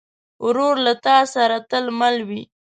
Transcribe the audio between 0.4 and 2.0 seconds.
ورور له تا سره تل